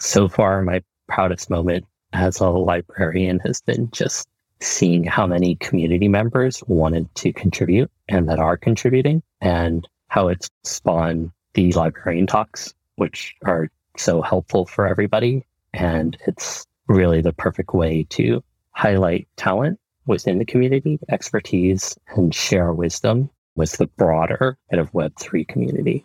[0.00, 4.28] so far, my proudest moment as a librarian has been just
[4.60, 10.50] seeing how many community members wanted to contribute and that are contributing and how it's
[10.64, 15.44] spawned the librarian talks, which are so helpful for everybody.
[15.72, 18.42] And it's really the perfect way to
[18.72, 25.46] highlight talent within the community, expertise, and share wisdom with the broader kind of Web3
[25.46, 26.04] community.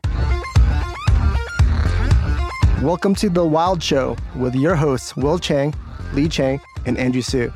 [2.86, 5.74] Welcome to The Wild Show with your hosts, Will Chang,
[6.14, 7.52] Lee Chang, and Andrew Su.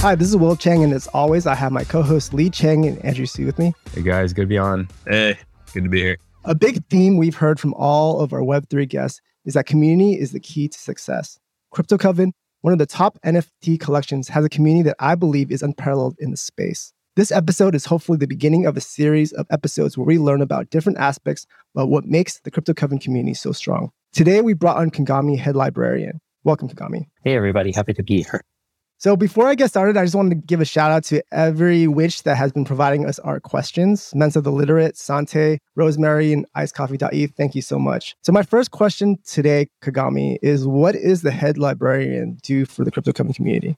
[0.00, 2.86] Hi, this is Will Chang, and as always, I have my co hosts Lee Chang
[2.86, 3.74] and Andrew Su with me.
[3.92, 4.88] Hey guys, good to be on.
[5.06, 5.38] Hey,
[5.74, 6.16] good to be here.
[6.46, 10.32] A big theme we've heard from all of our Web3 guests is that community is
[10.32, 11.38] the key to success.
[11.72, 15.62] Crypto Coven, one of the top NFT collections, has a community that I believe is
[15.62, 16.94] unparalleled in the space.
[17.14, 20.70] This episode is hopefully the beginning of a series of episodes where we learn about
[20.70, 23.90] different aspects of what makes the Crypto Coven community so strong.
[24.14, 26.22] Today, we brought on Kagami, head librarian.
[26.42, 27.04] Welcome, Kagami.
[27.22, 27.70] Hey, everybody.
[27.70, 28.40] Happy to be here.
[28.96, 31.86] So, before I get started, I just wanted to give a shout out to every
[31.86, 37.34] witch that has been providing us our questions Mensa the Literate, Sante, Rosemary, and IceCoffee.eth.
[37.36, 38.16] Thank you so much.
[38.22, 42.90] So, my first question today, Kagami, is what is the head librarian do for the
[42.90, 43.76] Crypto Coven community?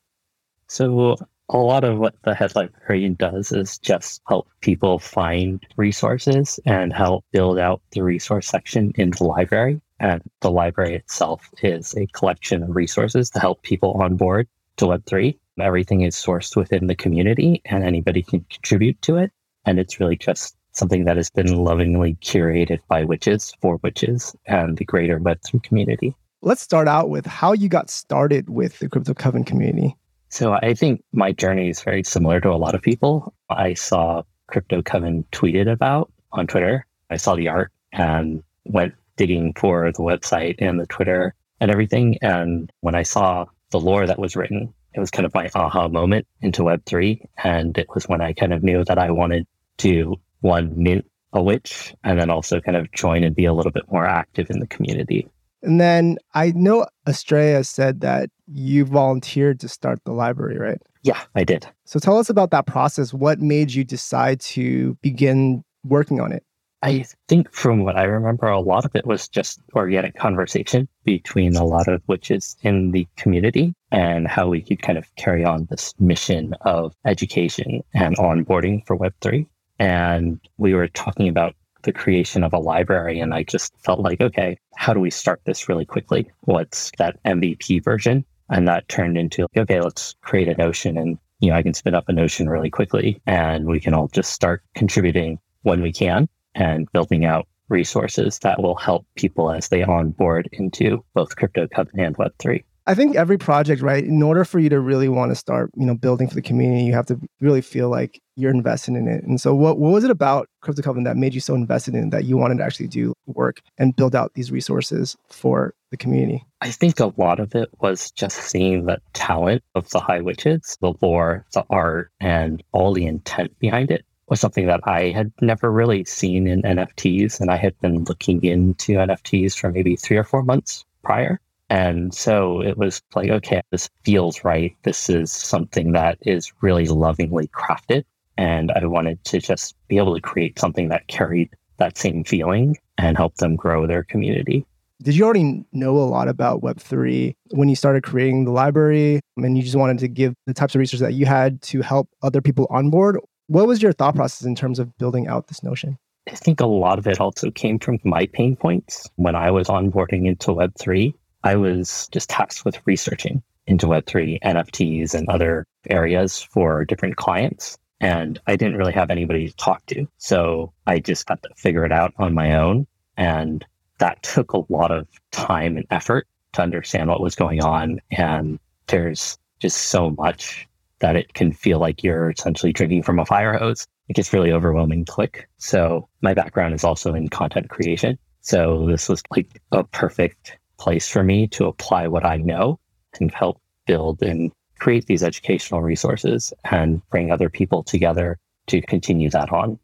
[0.68, 1.16] So,
[1.50, 6.92] a lot of what the head librarian does is just help people find resources and
[6.92, 9.80] help build out the resource section in the library.
[10.00, 15.38] And the library itself is a collection of resources to help people onboard to Web3.
[15.60, 19.30] Everything is sourced within the community and anybody can contribute to it.
[19.66, 24.76] And it's really just something that has been lovingly curated by witches for witches and
[24.76, 26.16] the greater Web3 community.
[26.42, 29.96] Let's start out with how you got started with the Crypto Coven community.
[30.34, 33.32] So I think my journey is very similar to a lot of people.
[33.48, 36.84] I saw Crypto Coven tweeted about on Twitter.
[37.08, 42.18] I saw the art and went digging for the website and the Twitter and everything.
[42.20, 45.86] And when I saw the lore that was written, it was kind of my aha
[45.86, 47.24] moment into Web3.
[47.44, 49.46] And it was when I kind of knew that I wanted
[49.78, 53.70] to, one, mint a witch and then also kind of join and be a little
[53.70, 55.28] bit more active in the community.
[55.64, 60.78] And then I know Estrella said that you volunteered to start the library, right?
[61.02, 61.66] Yeah, I did.
[61.84, 63.12] So tell us about that process.
[63.12, 66.44] What made you decide to begin working on it?
[66.82, 71.56] I think from what I remember, a lot of it was just organic conversation between
[71.56, 75.66] a lot of witches in the community and how we could kind of carry on
[75.70, 79.46] this mission of education and onboarding for Web3.
[79.78, 81.54] And we were talking about
[81.84, 83.20] the creation of a library.
[83.20, 86.30] And I just felt like, okay, how do we start this really quickly?
[86.40, 88.24] What's that MVP version?
[88.50, 91.94] And that turned into, okay, let's create a notion and, you know, I can spin
[91.94, 96.28] up a notion really quickly and we can all just start contributing when we can
[96.54, 102.16] and building out resources that will help people as they onboard into both crypto and
[102.18, 105.70] web3 I think every project, right, in order for you to really want to start,
[105.74, 109.08] you know, building for the community, you have to really feel like you're invested in
[109.08, 109.24] it.
[109.24, 112.10] And so what, what was it about Crypto Coven that made you so invested in
[112.10, 116.44] that you wanted to actually do work and build out these resources for the community?
[116.60, 120.76] I think a lot of it was just seeing the talent of the High Witches,
[120.82, 125.32] the lore, the art, and all the intent behind it was something that I had
[125.40, 127.40] never really seen in NFTs.
[127.40, 131.40] And I had been looking into NFTs for maybe three or four months prior.
[131.70, 134.76] And so it was like, okay, this feels right.
[134.82, 138.04] This is something that is really lovingly crafted.
[138.36, 142.76] And I wanted to just be able to create something that carried that same feeling
[142.98, 144.66] and help them grow their community.
[145.02, 149.56] Did you already know a lot about Web3 when you started creating the library and
[149.56, 152.40] you just wanted to give the types of research that you had to help other
[152.40, 153.18] people on board?
[153.48, 155.98] What was your thought process in terms of building out this notion?
[156.30, 159.68] I think a lot of it also came from my pain points when I was
[159.68, 161.12] onboarding into Web3.
[161.44, 167.78] I was just tasked with researching into Web3 NFTs and other areas for different clients.
[168.00, 170.06] And I didn't really have anybody to talk to.
[170.18, 172.86] So I just got to figure it out on my own.
[173.16, 173.64] And
[173.98, 178.00] that took a lot of time and effort to understand what was going on.
[178.10, 180.66] And there's just so much
[181.00, 183.86] that it can feel like you're essentially drinking from a fire hose.
[184.08, 185.48] It gets really overwhelming quick.
[185.58, 188.18] So my background is also in content creation.
[188.40, 192.78] So this was like a perfect place for me to apply what I know
[193.18, 199.30] and help build and create these educational resources and bring other people together to continue
[199.30, 199.78] that on.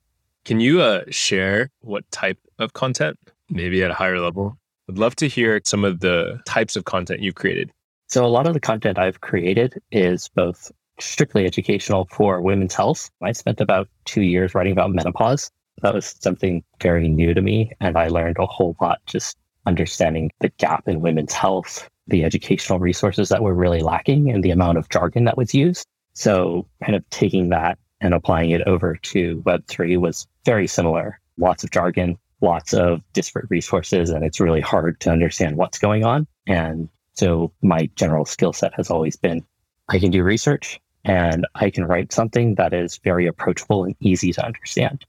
[0.45, 3.19] Can you uh, share what type of content,
[3.49, 4.59] maybe at a higher level?
[4.91, 7.73] I'd love to hear some of the types of content you've created.
[8.09, 13.11] So, a lot of the content I've created is both strictly educational for women's health.
[13.23, 15.51] I spent about two years writing about menopause.
[15.81, 19.39] That was something very new to me, and I learned a whole lot just
[19.71, 24.51] understanding the gap in women's health, the educational resources that were really lacking, and the
[24.51, 25.87] amount of jargon that was used.
[26.13, 31.21] So, kind of taking that and applying it over to Web3 was very similar.
[31.39, 36.05] Lots of jargon, lots of disparate resources, and it's really hard to understand what's going
[36.05, 36.27] on.
[36.49, 39.45] And so, my general skill set has always been
[39.89, 44.33] I can do research and I can write something that is very approachable and easy
[44.33, 45.05] to understand.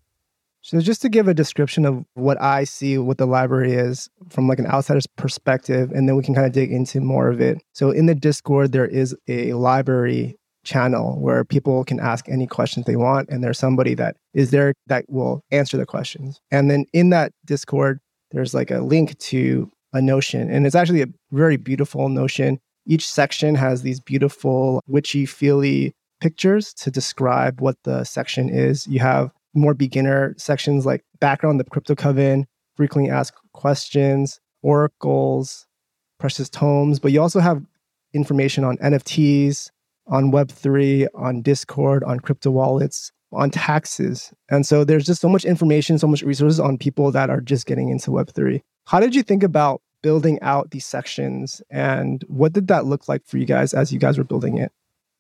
[0.64, 4.48] So just to give a description of what I see what the library is from
[4.48, 7.62] like an outsider's perspective and then we can kind of dig into more of it.
[7.74, 12.86] So in the Discord there is a library channel where people can ask any questions
[12.86, 16.40] they want and there's somebody that is there that will answer the questions.
[16.52, 18.00] And then in that Discord
[18.30, 22.60] there's like a link to a notion and it's actually a very beautiful notion.
[22.86, 28.86] Each section has these beautiful witchy feely pictures to describe what the section is.
[28.86, 35.68] You have more beginner sections like background the crypto coven, frequently asked questions, oracles,
[36.20, 37.64] precious tomes, but you also have
[38.14, 39.70] information on NFTs,
[40.08, 44.34] on Web3, on Discord, on crypto wallets, on taxes.
[44.50, 47.66] And so there's just so much information, so much resources on people that are just
[47.66, 48.62] getting into Web3.
[48.86, 53.26] How did you think about building out these sections and what did that look like
[53.26, 54.72] for you guys as you guys were building it?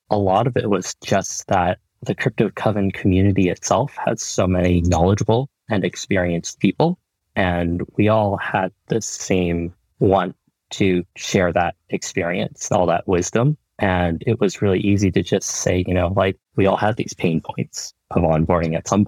[0.10, 4.81] A lot of it was just that the Crypto Coven community itself has so many
[4.81, 6.98] knowledgeable and experienced people.
[7.36, 10.36] And we all had the same want
[10.71, 13.57] to share that experience, all that wisdom.
[13.80, 17.13] And it was really easy to just say, you know, like we all had these
[17.13, 19.07] pain points of onboarding at some.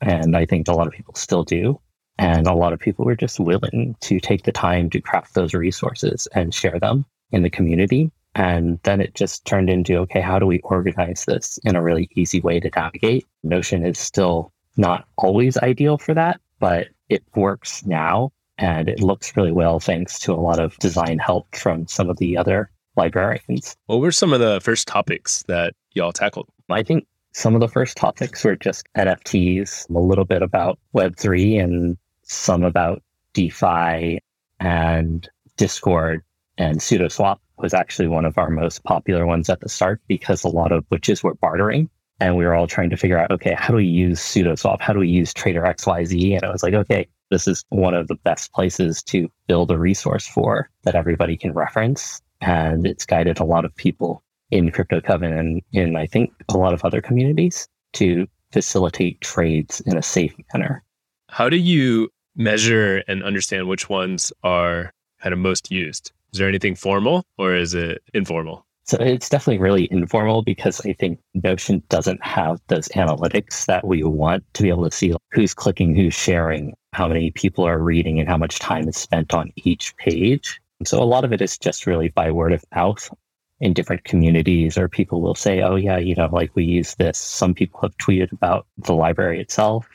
[0.00, 1.80] And I think a lot of people still do.
[2.18, 5.52] And a lot of people were just willing to take the time to craft those
[5.52, 8.10] resources and share them in the community.
[8.34, 12.08] And then it just turned into okay, how do we organize this in a really
[12.14, 13.26] easy way to navigate?
[13.42, 19.36] Notion is still not always ideal for that, but it works now and it looks
[19.36, 23.76] really well thanks to a lot of design help from some of the other librarians.
[23.86, 26.48] What were some of the first topics that y'all tackled?
[26.70, 31.62] I think some of the first topics were just NFTs, a little bit about Web3
[31.62, 33.02] and some about
[33.32, 34.20] DeFi
[34.60, 36.22] and Discord
[36.56, 40.48] and SudoSwap was actually one of our most popular ones at the start because a
[40.48, 41.88] lot of witches were bartering.
[42.20, 44.80] And we were all trying to figure out, okay, how do we use SudoSwap?
[44.80, 46.36] How do we use Trader XYZ?
[46.36, 49.78] And I was like, okay, this is one of the best places to build a
[49.78, 52.20] resource for that everybody can reference.
[52.40, 56.56] And it's guided a lot of people in Crypto Coven and in, I think, a
[56.56, 60.84] lot of other communities to facilitate trades in a safe manner.
[61.28, 66.12] How do you measure and understand which ones are kind of most used?
[66.34, 68.66] Is there anything formal or is it informal?
[68.86, 74.02] So it's definitely really informal because I think Notion doesn't have those analytics that we
[74.02, 78.18] want to be able to see who's clicking, who's sharing, how many people are reading,
[78.18, 80.60] and how much time is spent on each page.
[80.84, 83.08] So a lot of it is just really by word of mouth
[83.60, 87.16] in different communities, or people will say, oh, yeah, you know, like we use this.
[87.16, 89.86] Some people have tweeted about the library itself.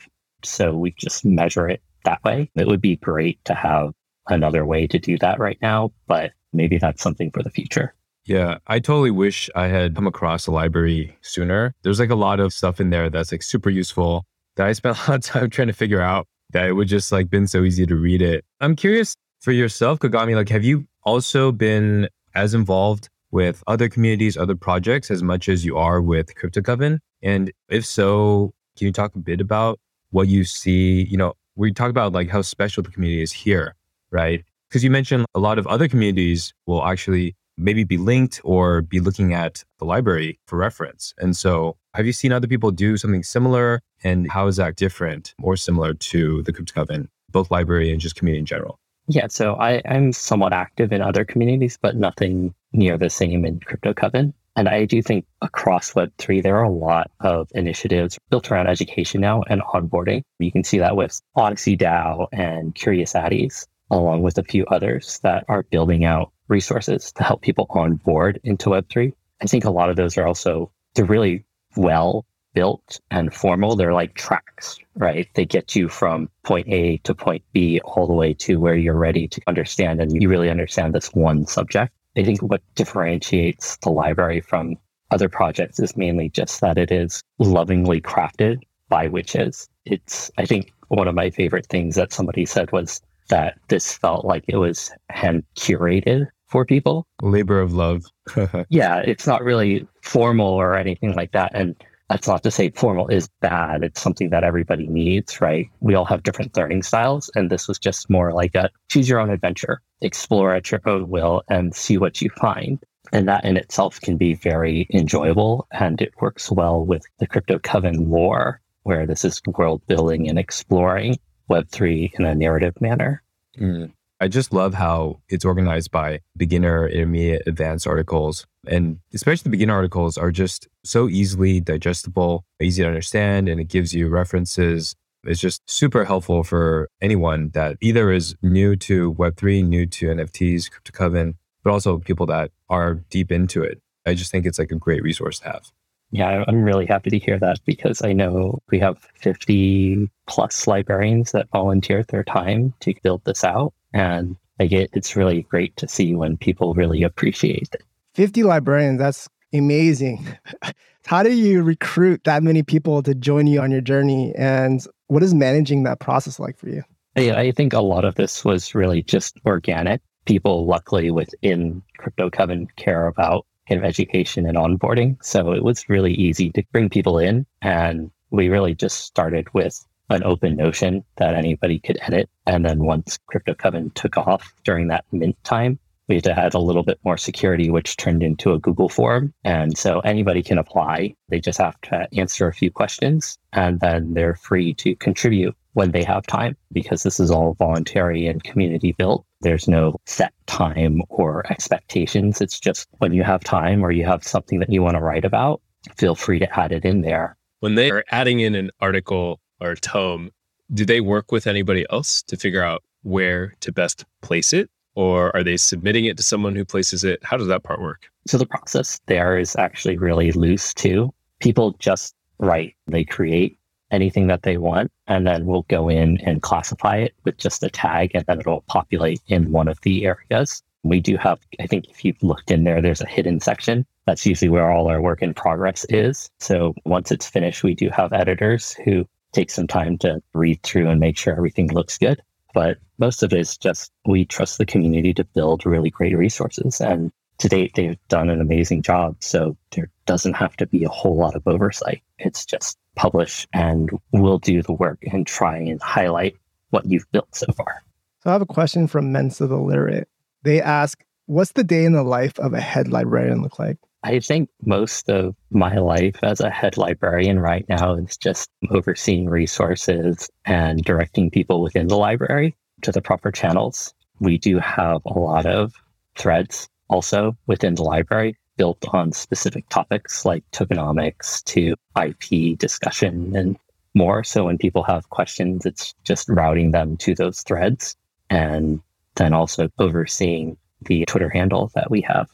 [0.42, 2.50] So we just measure it that way.
[2.56, 3.92] It would be great to have
[4.30, 7.94] another way to do that right now, but maybe that's something for the future.
[8.24, 11.74] Yeah, I totally wish I had come across a library sooner.
[11.82, 14.24] There's like a lot of stuff in there that's like super useful
[14.56, 17.12] that I spent a lot of time trying to figure out that it would just
[17.12, 18.44] like been so easy to read it.
[18.60, 24.36] I'm curious for yourself, Kagami, like have you also been as involved with other communities,
[24.36, 27.00] other projects as much as you are with Crypto Coven?
[27.22, 29.78] And if so, can you talk a bit about
[30.10, 31.04] what you see?
[31.04, 33.74] You know, we talk about like how special the community is here
[34.10, 34.44] right?
[34.68, 39.00] Because you mentioned a lot of other communities will actually maybe be linked or be
[39.00, 41.12] looking at the library for reference.
[41.18, 43.80] And so, have you seen other people do something similar?
[44.02, 48.16] And how is that different or similar to the Crypto Coven, both library and just
[48.16, 48.78] community in general?
[49.08, 53.58] Yeah, so I, I'm somewhat active in other communities, but nothing near the same in
[53.60, 54.32] Crypto Coven.
[54.56, 59.20] And I do think across Web3, there are a lot of initiatives built around education
[59.20, 60.22] now and onboarding.
[60.38, 65.18] You can see that with Odyssey DAO and Curious Addys along with a few others
[65.22, 69.12] that are building out resources to help people on board into Web3.
[69.42, 71.44] I think a lot of those are also, they're really
[71.76, 73.76] well built and formal.
[73.76, 75.28] They're like tracks, right?
[75.34, 78.94] They get you from point A to point B all the way to where you're
[78.94, 81.92] ready to understand and you really understand this one subject.
[82.16, 84.76] I think what differentiates the library from
[85.10, 89.68] other projects is mainly just that it is lovingly crafted by witches.
[89.84, 94.24] It's, I think, one of my favorite things that somebody said was that this felt
[94.24, 97.06] like it was hand curated for people.
[97.22, 98.04] Labor of love.
[98.68, 101.52] yeah, it's not really formal or anything like that.
[101.54, 101.74] And
[102.10, 103.84] That's not to say formal is bad.
[103.84, 105.68] It's something that everybody needs, right?
[105.78, 107.30] We all have different learning styles.
[107.36, 111.08] And this was just more like a choose your own adventure, explore at your own
[111.08, 112.80] will and see what you find.
[113.12, 115.68] And that in itself can be very enjoyable.
[115.70, 120.38] And it works well with the Crypto Coven lore, where this is world building and
[120.38, 121.16] exploring
[121.50, 123.22] Web3 in a narrative manner.
[123.58, 123.92] Mm.
[124.22, 128.46] I just love how it's organized by beginner, intermediate, advanced articles.
[128.66, 133.68] And especially the beginner articles are just so easily digestible, easy to understand, and it
[133.68, 134.94] gives you references.
[135.24, 140.70] It's just super helpful for anyone that either is new to Web3, new to NFTs,
[140.70, 143.80] Crypto Coven, but also people that are deep into it.
[144.06, 145.70] I just think it's like a great resource to have.
[146.12, 151.32] Yeah, I'm really happy to hear that because I know we have 50 plus librarians
[151.32, 153.72] that volunteered their time to build this out.
[153.92, 157.82] And I get it's really great to see when people really appreciate it.
[158.14, 160.26] 50 librarians, that's amazing.
[161.06, 164.34] How do you recruit that many people to join you on your journey?
[164.36, 166.82] And what is managing that process like for you?
[167.16, 170.00] Yeah, I think a lot of this was really just organic.
[170.26, 173.46] People, luckily, within Crypto Coven care about
[173.78, 175.16] of education and onboarding.
[175.22, 177.46] So it was really easy to bring people in.
[177.62, 182.28] And we really just started with an open notion that anybody could edit.
[182.46, 186.54] And then once Crypto Coven took off during that mint time, we had to add
[186.54, 189.32] a little bit more security, which turned into a Google form.
[189.44, 191.14] And so anybody can apply.
[191.28, 195.92] They just have to answer a few questions and then they're free to contribute when
[195.92, 199.24] they have time because this is all voluntary and community built.
[199.40, 202.40] There's no set time or expectations.
[202.40, 205.24] It's just when you have time or you have something that you want to write
[205.24, 205.60] about,
[205.96, 207.36] feel free to add it in there.
[207.60, 210.30] When they are adding in an article or a tome,
[210.72, 214.70] do they work with anybody else to figure out where to best place it?
[214.94, 217.20] Or are they submitting it to someone who places it?
[217.22, 218.08] How does that part work?
[218.26, 221.14] So the process there is actually really loose too.
[221.38, 223.58] People just write, they create
[223.90, 227.70] anything that they want, and then we'll go in and classify it with just a
[227.70, 230.62] tag, and then it'll populate in one of the areas.
[230.82, 233.84] We do have, I think if you've looked in there, there's a hidden section.
[234.06, 236.30] That's usually where all our work in progress is.
[236.40, 240.88] So once it's finished, we do have editors who take some time to read through
[240.88, 242.20] and make sure everything looks good.
[242.54, 246.80] But most of it is just we trust the community to build really great resources.
[246.80, 249.16] And to date, they've done an amazing job.
[249.20, 252.02] So there doesn't have to be a whole lot of oversight.
[252.18, 256.36] It's just publish and we'll do the work and try and highlight
[256.68, 257.82] what you've built so far.
[258.22, 260.06] So I have a question from Mensa the Literate.
[260.42, 263.78] They ask, what's the day in the life of a head librarian look like?
[264.02, 269.30] I think most of my life as a head librarian right now is just overseeing
[269.30, 273.94] resources and directing people within the library to the proper channels.
[274.20, 275.72] We do have a lot of
[276.16, 283.56] threads also within the library built on specific topics like tokenomics to IP discussion and
[283.94, 284.22] more.
[284.22, 287.96] So when people have questions, it's just routing them to those threads
[288.28, 288.82] and
[289.14, 292.28] then also overseeing the Twitter handle that we have.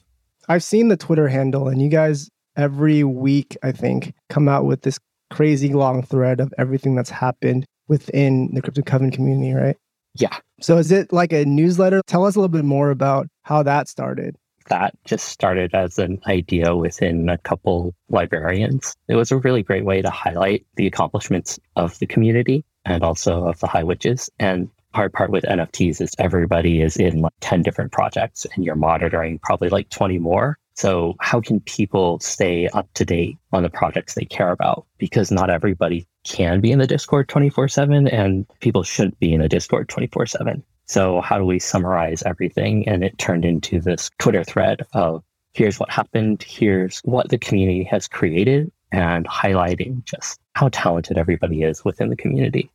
[0.49, 4.83] I've seen the Twitter handle, and you guys every week, I think, come out with
[4.83, 4.99] this
[5.31, 9.77] crazy long thread of everything that's happened within the Crypto Coven community, right?
[10.17, 10.37] Yeah.
[10.61, 12.01] So is it like a newsletter?
[12.09, 14.35] Tell us a little bit more about how that started.
[14.69, 18.95] That just started as an idea within a couple librarians.
[19.09, 23.45] It was a really great way to highlight the accomplishments of the community and also
[23.47, 24.31] of the High Witches.
[24.39, 28.75] And hard part with NFTs is everybody is in like 10 different projects and you're
[28.75, 30.59] monitoring probably like 20 more.
[30.75, 34.87] So how can people stay up to date on the projects they care about?
[34.99, 39.41] Because not everybody can be in the Discord 24 seven and people shouldn't be in
[39.41, 40.65] the Discord 24 seven.
[40.87, 42.89] So how do we summarize everything?
[42.89, 45.23] And it turned into this Twitter thread of
[45.55, 46.45] here's what happened.
[46.47, 52.17] Here's what the community has created and highlighting just how talented everybody is within the
[52.17, 52.71] community.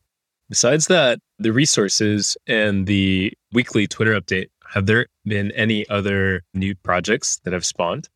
[0.50, 6.75] Besides that, the resources and the weekly Twitter update, have there been any other new
[6.75, 8.10] projects that have spawned?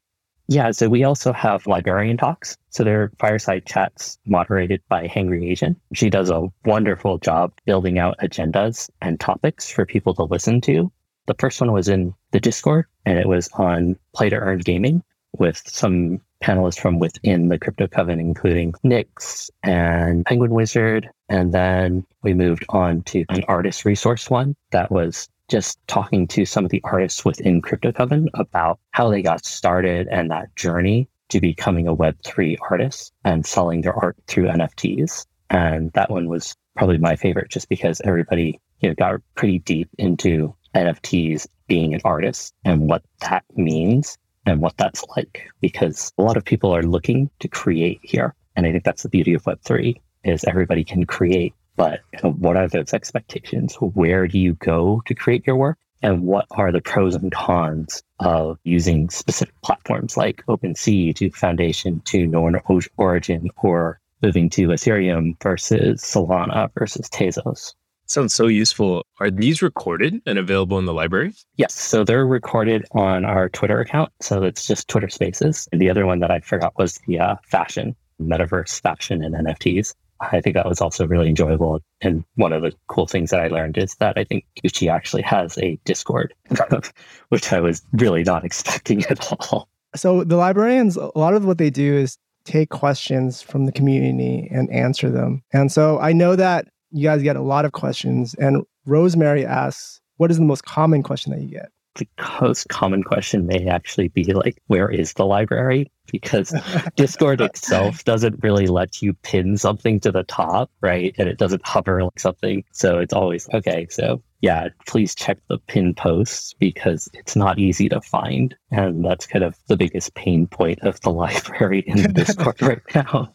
[0.47, 2.57] Yeah, so we also have librarian talks.
[2.69, 5.75] So they're fireside chats moderated by Hangry Asian.
[5.93, 10.91] She does a wonderful job building out agendas and topics for people to listen to.
[11.27, 15.03] The first one was in the Discord and it was on play to earn gaming
[15.39, 21.09] with some panelists from within the Crypto Coven, including Nix and Penguin Wizard.
[21.27, 26.45] And then we moved on to an artist resource one that was just talking to
[26.45, 31.39] some of the artists within CryptoCoven about how they got started and that journey to
[31.39, 35.25] becoming a Web3 artist and selling their art through NFTs.
[35.49, 39.89] And that one was probably my favorite just because everybody you know, got pretty deep
[39.97, 46.21] into NFTs being an artist and what that means and what that's like because a
[46.21, 48.35] lot of people are looking to create here.
[48.55, 52.67] And I think that's the beauty of Web3 is everybody can create, but what are
[52.67, 53.75] those expectations?
[53.75, 55.77] Where do you go to create your work?
[56.01, 62.01] And what are the pros and cons of using specific platforms like OpenSea to Foundation
[62.05, 62.61] to Northern
[62.97, 67.73] Origin or moving to Ethereum versus Solana versus Tezos?
[68.07, 69.03] Sounds so useful.
[69.19, 71.33] Are these recorded and available in the library?
[71.55, 71.73] Yes.
[71.73, 74.11] So they're recorded on our Twitter account.
[74.21, 75.67] So it's just Twitter Spaces.
[75.71, 79.95] And the other one that I forgot was the uh, fashion, metaverse fashion and NFTs.
[80.21, 81.81] I think that was also really enjoyable.
[82.01, 85.23] And one of the cool things that I learned is that I think Gucci actually
[85.23, 86.33] has a Discord,
[87.29, 89.67] which I was really not expecting at all.
[89.95, 94.47] So the librarians, a lot of what they do is take questions from the community
[94.51, 95.41] and answer them.
[95.51, 98.35] And so I know that you guys get a lot of questions.
[98.35, 101.69] And Rosemary asks, what is the most common question that you get?
[101.95, 102.07] The
[102.41, 105.91] most common question may actually be like, where is the library?
[106.11, 106.53] Because
[106.95, 111.15] Discord itself doesn't really let you pin something to the top, right?
[111.17, 112.63] And it doesn't hover like something.
[112.71, 117.89] So it's always, okay, so yeah, please check the pin posts because it's not easy
[117.89, 118.55] to find.
[118.71, 123.34] And that's kind of the biggest pain point of the library in Discord right now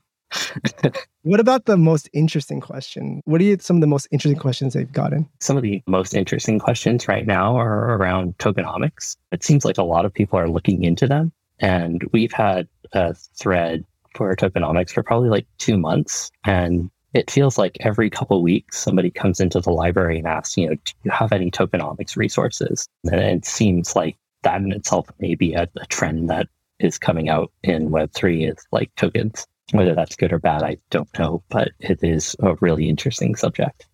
[1.22, 3.20] what about the most interesting question?
[3.24, 5.28] What are some of the most interesting questions they've gotten?
[5.40, 9.16] Some of the most interesting questions right now are around tokenomics.
[9.32, 11.32] It seems like a lot of people are looking into them.
[11.58, 13.84] And we've had a thread
[14.14, 16.30] for tokenomics for probably like two months.
[16.44, 20.68] And it feels like every couple weeks somebody comes into the library and asks, you
[20.68, 22.88] know, do you have any tokenomics resources?
[23.04, 27.28] And it seems like that in itself may be a, a trend that is coming
[27.28, 29.46] out in Web3 is like tokens.
[29.72, 33.86] Whether that's good or bad, I don't know, but it is a really interesting subject.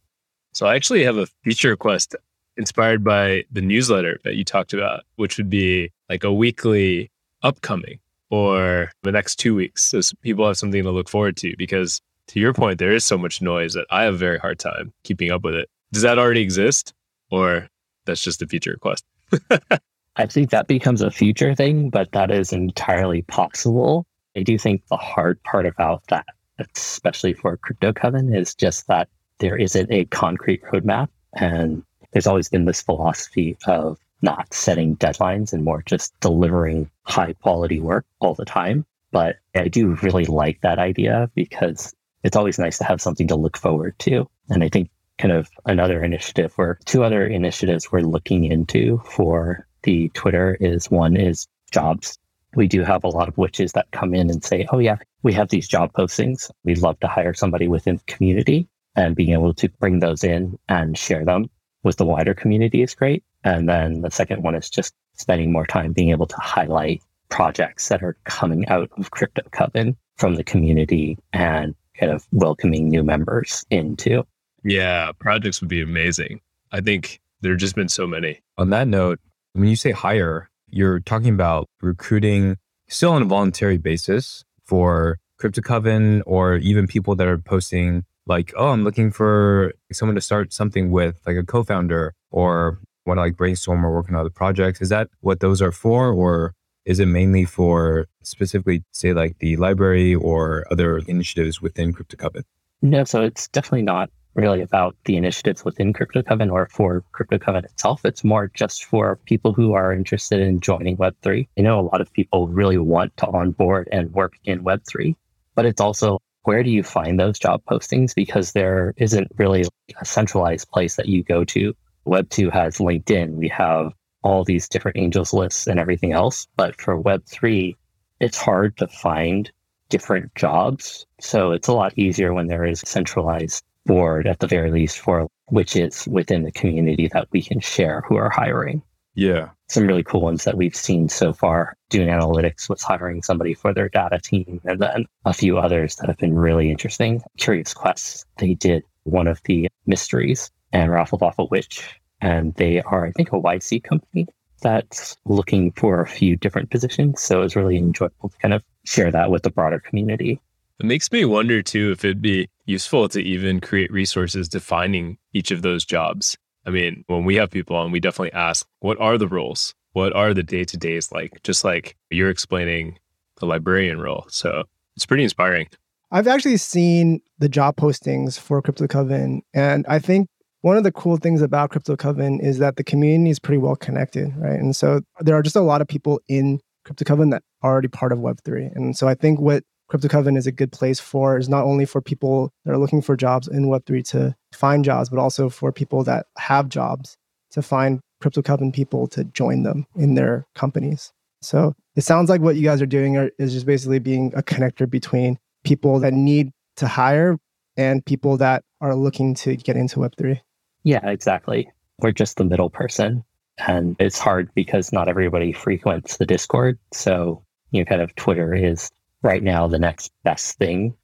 [0.53, 2.17] So I actually have a feature request
[2.57, 7.11] inspired by the newsletter that you talked about, which would be like a weekly
[7.43, 7.99] upcoming
[8.31, 9.91] or the next two weeks.
[9.91, 13.19] So people have something to look forward to because to your point, there is so
[13.19, 15.69] much noise that I have a very hard time keeping up with it.
[15.93, 16.93] Does that already exist
[17.31, 17.69] or
[18.05, 19.05] that's just a feature request?
[20.17, 24.07] I think that becomes a future thing, but that is entirely possible.
[24.37, 26.27] I do think the hard part about that,
[26.59, 31.09] especially for Crypto Coven, is just that there isn't a concrete roadmap.
[31.35, 37.33] And there's always been this philosophy of not setting deadlines and more just delivering high
[37.35, 38.85] quality work all the time.
[39.11, 43.37] But I do really like that idea because it's always nice to have something to
[43.37, 44.29] look forward to.
[44.51, 49.67] And I think kind of another initiative or two other initiatives we're looking into for
[49.85, 52.19] the Twitter is one is jobs
[52.57, 55.33] we do have a lot of witches that come in and say, oh, yeah, we
[55.35, 56.51] have these job postings.
[56.65, 58.67] We'd love to hire somebody within the community
[58.97, 61.51] and being able to bring those in and share them
[61.83, 63.23] with the wider community is great.
[63.45, 67.89] And then the second one is just spending more time being able to highlight projects
[67.89, 73.03] that are coming out of Crypto Coven from the community and kind of welcoming new
[73.03, 74.25] members into.
[74.65, 76.41] Yeah, projects would be amazing.
[76.73, 78.41] I think there have just been so many.
[78.59, 79.21] On that note,
[79.53, 82.57] when you say hire, you're talking about recruiting
[82.89, 88.53] still on a voluntary basis for Crypto Coven or even people that are posting like,
[88.57, 93.23] oh, I'm looking for someone to start something with, like a co-founder, or want to
[93.23, 94.81] like brainstorm or work on other projects.
[94.81, 99.57] Is that what those are for, or is it mainly for specifically, say, like the
[99.57, 102.45] library or other initiatives within Crypto Coven?
[102.83, 108.05] No, so it's definitely not really about the initiatives within CryptoCoven or for CryptoCoven itself.
[108.05, 111.49] It's more just for people who are interested in joining Web3.
[111.59, 115.17] I know a lot of people really want to onboard and work in Web3,
[115.55, 118.15] but it's also where do you find those job postings?
[118.15, 119.65] Because there isn't really
[120.01, 121.75] a centralized place that you go to.
[122.07, 123.33] Web2 has LinkedIn.
[123.33, 126.47] We have all these different angels lists and everything else.
[126.57, 127.75] But for Web3,
[128.21, 129.51] it's hard to find
[129.89, 131.07] different jobs.
[131.21, 135.29] So it's a lot easier when there is centralized board at the very least for
[135.47, 138.83] which is within the community that we can share who are hiring.
[139.15, 139.49] Yeah.
[139.69, 141.75] Some really cool ones that we've seen so far.
[141.89, 146.09] Dune Analytics was hiring somebody for their data team, and then a few others that
[146.09, 147.23] have been really interesting.
[147.39, 151.99] Curious Quest, they did one of the mysteries and raffled off a witch.
[152.21, 154.27] And they are, I think, a YC company
[154.63, 157.23] that's looking for a few different positions.
[157.23, 160.41] So it was really enjoyable to kind of share that with the broader community.
[160.79, 165.51] It makes me wonder too if it'd be useful to even create resources defining each
[165.51, 166.37] of those jobs.
[166.67, 169.75] I mean, when we have people on, we definitely ask, what are the roles?
[169.93, 171.43] What are the day to days like?
[171.43, 172.99] Just like you're explaining
[173.39, 174.27] the librarian role.
[174.29, 174.65] So
[174.97, 175.69] it's pretty inspiring.
[176.11, 180.29] I've actually seen the job postings for Crypto Coven, and I think
[180.61, 183.77] one of the cool things about Crypto Coven is that the community is pretty well
[183.77, 184.59] connected, right?
[184.59, 187.89] And so there are just a lot of people in Crypto Coven that are already
[187.89, 188.75] part of Web3.
[188.75, 191.85] And so I think what Crypto Coven is a good place for is not only
[191.85, 195.71] for people that are looking for jobs in Web3 to find jobs, but also for
[195.71, 197.17] people that have jobs
[197.51, 201.13] to find Crypto Coven people to join them in their companies.
[201.41, 204.43] So it sounds like what you guys are doing are, is just basically being a
[204.43, 207.39] connector between people that need to hire
[207.77, 210.41] and people that are looking to get into Web3.
[210.83, 211.71] Yeah, exactly.
[212.01, 213.25] We're just the middle person.
[213.59, 216.79] And it's hard because not everybody frequents the Discord.
[216.93, 218.91] So, you know, kind of Twitter is
[219.27, 220.95] right now the next best thing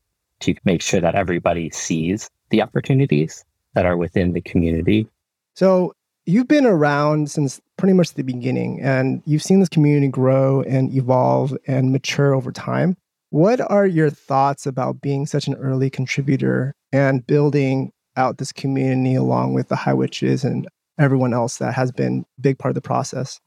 [0.40, 5.06] to make sure that everybody sees the opportunities that are within the community.
[5.54, 10.62] So, you've been around since pretty much the beginning and you've seen this community grow
[10.62, 12.96] and evolve and mature over time.
[13.30, 19.16] What are your thoughts about being such an early contributor and building out this community
[19.16, 22.76] along with the high witches and everyone else that has been a big part of
[22.76, 23.40] the process?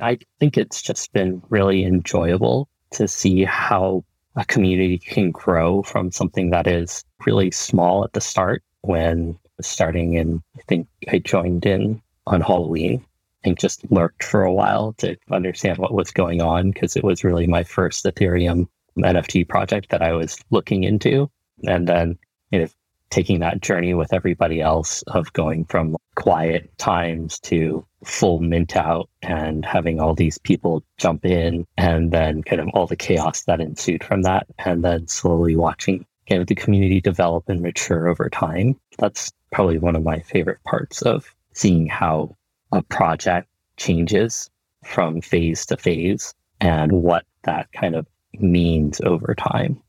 [0.00, 4.04] I think it's just been really enjoyable to see how
[4.36, 10.14] a community can grow from something that is really small at the start when starting
[10.14, 13.04] in, I think I joined in on Halloween
[13.44, 17.24] and just lurked for a while to understand what was going on because it was
[17.24, 21.30] really my first Ethereum NFT project that I was looking into.
[21.66, 22.18] And then
[22.50, 22.68] you know,
[23.10, 29.08] taking that journey with everybody else of going from quiet times to full mint out
[29.22, 33.60] and having all these people jump in and then kind of all the chaos that
[33.60, 38.30] ensued from that and then slowly watching kind of the community develop and mature over
[38.30, 38.78] time.
[38.98, 42.36] That's probably one of my favorite parts of seeing how
[42.72, 44.48] a project changes
[44.84, 48.06] from phase to phase and what that kind of
[48.38, 49.82] means over time.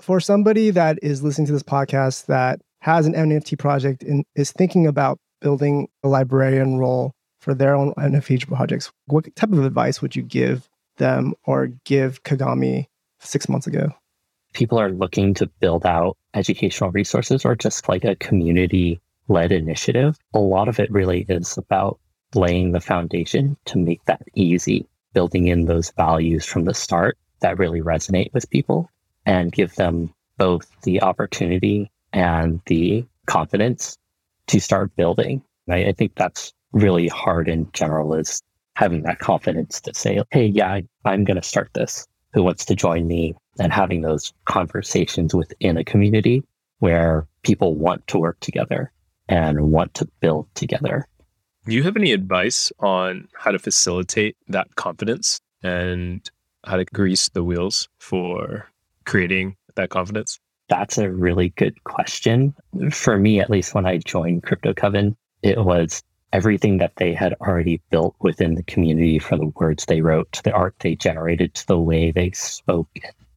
[0.00, 4.50] For somebody that is listening to this podcast that has an NFT project and is
[4.50, 10.00] thinking about building a librarian role for their own NFT projects, what type of advice
[10.00, 12.86] would you give them or give Kagami
[13.18, 13.90] six months ago?
[14.54, 20.16] People are looking to build out educational resources or just like a community led initiative.
[20.32, 22.00] A lot of it really is about
[22.34, 27.58] laying the foundation to make that easy, building in those values from the start that
[27.58, 28.90] really resonate with people
[29.26, 33.96] and give them both the opportunity and the confidence
[34.46, 35.42] to start building.
[35.68, 38.42] I, I think that's really hard in general is
[38.74, 42.06] having that confidence to say, hey, yeah, I, I'm going to start this.
[42.32, 43.34] Who wants to join me?
[43.58, 46.42] And having those conversations within a community
[46.78, 48.90] where people want to work together
[49.28, 51.06] and want to build together.
[51.66, 56.28] Do you have any advice on how to facilitate that confidence and
[56.64, 58.66] how to grease the wheels for
[59.10, 60.38] creating that confidence?
[60.68, 62.54] That's a really good question.
[62.92, 67.34] For me, at least when I joined Crypto Coven, it was everything that they had
[67.40, 71.66] already built within the community from the words they wrote the art they generated to
[71.66, 72.88] the way they spoke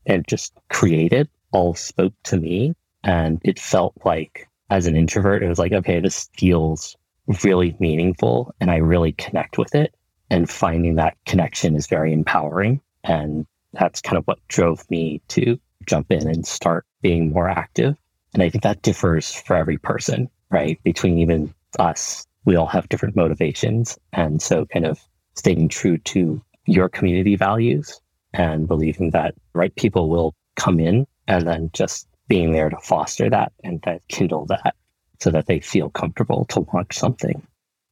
[0.05, 2.75] and just created all spoke to me.
[3.03, 6.95] And it felt like, as an introvert, it was like, okay, this feels
[7.43, 9.95] really meaningful and I really connect with it.
[10.29, 12.79] And finding that connection is very empowering.
[13.03, 17.95] And that's kind of what drove me to jump in and start being more active.
[18.33, 20.79] And I think that differs for every person, right?
[20.83, 23.97] Between even us, we all have different motivations.
[24.12, 24.99] And so kind of
[25.36, 27.99] staying true to your community values
[28.33, 33.29] and believing that right people will come in and then just being there to foster
[33.29, 34.75] that and to kindle that
[35.19, 37.45] so that they feel comfortable to launch something.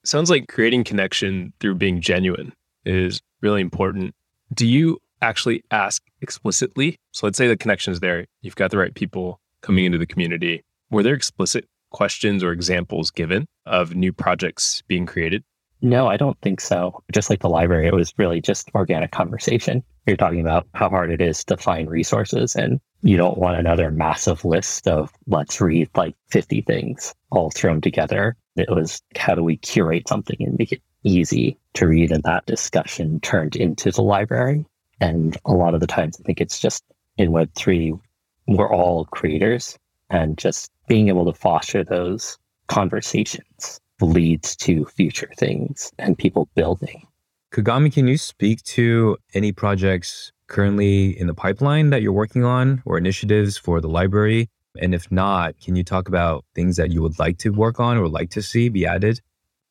[0.04, 2.54] Sounds like creating connection through being genuine
[2.86, 4.16] is really important.
[4.54, 6.98] Do you actually ask explicitly?
[7.12, 10.06] So let's say the connection is there, you've got the right people coming into the
[10.06, 10.64] community.
[10.90, 15.44] Were there explicit questions or examples given of new projects being created?
[15.82, 17.04] No, I don't think so.
[17.12, 19.84] Just like the library, it was really just organic conversation.
[20.06, 23.90] You're talking about how hard it is to find resources, and you don't want another
[23.90, 28.36] massive list of let's read like 50 things all thrown together.
[28.56, 32.12] It was how do we curate something and make it easy to read?
[32.12, 34.66] And that discussion turned into the library.
[35.02, 36.84] And a lot of the times, I think it's just
[37.18, 38.00] in Web3,
[38.48, 39.78] we're all creators
[40.10, 42.38] and just being able to foster those
[42.68, 47.06] conversations leads to future things and people building.
[47.52, 52.82] Kagami, can you speak to any projects currently in the pipeline that you're working on
[52.86, 54.50] or initiatives for the library?
[54.80, 57.98] And if not, can you talk about things that you would like to work on
[57.98, 59.20] or like to see be added?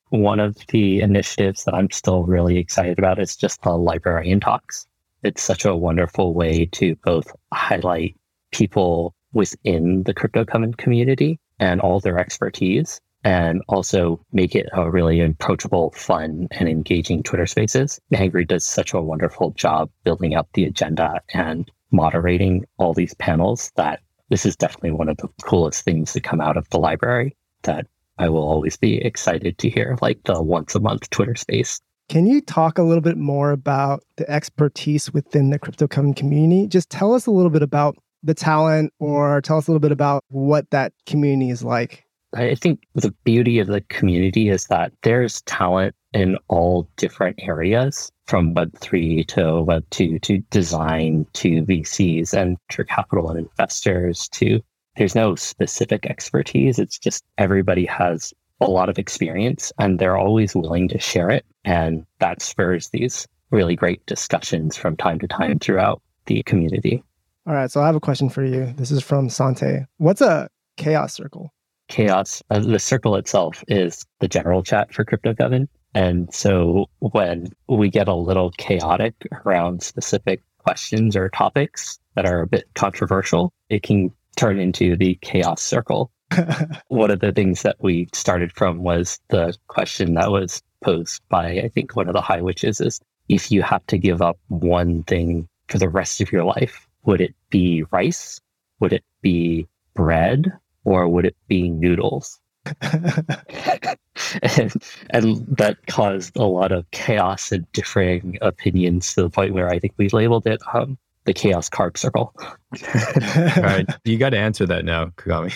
[0.09, 4.85] One of the initiatives that I'm still really excited about is just the librarian talks.
[5.23, 8.15] It's such a wonderful way to both highlight
[8.51, 15.21] people within the crypto community and all their expertise and also make it a really
[15.21, 17.99] approachable, fun, and engaging Twitter spaces.
[18.11, 23.71] Hangry does such a wonderful job building up the agenda and moderating all these panels
[23.75, 27.35] that this is definitely one of the coolest things to come out of the library
[27.63, 27.85] that
[28.17, 31.79] I will always be excited to hear, like the once a month Twitter space.
[32.11, 36.67] Can you talk a little bit more about the expertise within the crypto community?
[36.67, 39.93] Just tell us a little bit about the talent or tell us a little bit
[39.93, 42.03] about what that community is like.
[42.35, 48.11] I think the beauty of the community is that there's talent in all different areas
[48.25, 54.59] from Web3 to Web2 to design to VCs and venture capital and investors to
[54.97, 56.77] there's no specific expertise.
[56.77, 61.45] It's just everybody has a lot of experience and they're always willing to share it.
[61.65, 67.03] And that spurs these really great discussions from time to time throughout the community.
[67.47, 67.69] All right.
[67.71, 68.73] So I have a question for you.
[68.77, 69.85] This is from Sante.
[69.97, 70.47] What's a
[70.77, 71.53] chaos circle?
[71.87, 75.67] Chaos, uh, the circle itself is the general chat for Crypto Coven.
[75.93, 79.13] And so when we get a little chaotic
[79.45, 85.17] around specific questions or topics that are a bit controversial, it can turn into the
[85.21, 86.11] chaos circle.
[86.87, 91.59] one of the things that we started from was the question that was posed by,
[91.59, 95.03] I think, one of the high witches is if you have to give up one
[95.03, 98.39] thing for the rest of your life, would it be rice?
[98.79, 100.51] Would it be bread?
[100.83, 102.39] Or would it be noodles?
[102.81, 104.73] and,
[105.09, 109.79] and that caused a lot of chaos and differing opinions to the point where I
[109.79, 112.33] think we labeled it um, the chaos carb circle.
[113.57, 113.85] All right.
[114.03, 115.53] You got to answer that now, Kagami.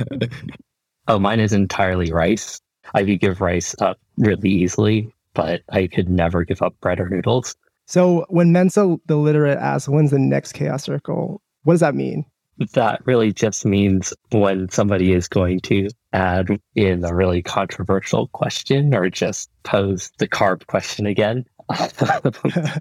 [1.08, 2.60] oh, mine is entirely rice.
[2.94, 7.08] I could give rice up really easily, but I could never give up bread or
[7.08, 7.56] noodles.
[7.86, 11.40] So when Mensa the literate asks, when's the next chaos circle?
[11.62, 12.24] What does that mean?
[12.72, 18.94] That really just means when somebody is going to add in a really controversial question
[18.94, 21.44] or just pose the carb question again.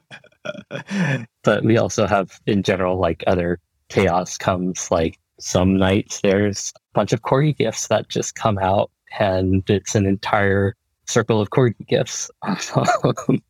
[1.44, 6.80] but we also have in general like other chaos comes like some nights there's a
[6.94, 10.76] bunch of corgi gifts that just come out and it's an entire
[11.08, 12.30] circle of corgi gifts.